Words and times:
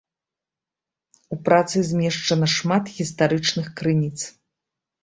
У 1.35 1.39
працы 1.49 1.77
змешчана 1.91 2.47
шмат 2.57 2.83
гістарычных 2.99 3.67
крыніц. 3.81 4.17